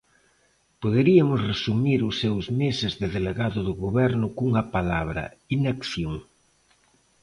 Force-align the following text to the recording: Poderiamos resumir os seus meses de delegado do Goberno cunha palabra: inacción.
Poderiamos 0.81 1.39
resumir 1.51 1.99
os 2.09 2.15
seus 2.21 2.45
meses 2.61 2.93
de 3.01 3.07
delegado 3.17 3.59
do 3.67 3.73
Goberno 3.83 4.27
cunha 4.37 4.63
palabra: 4.75 5.23
inacción. 5.57 6.15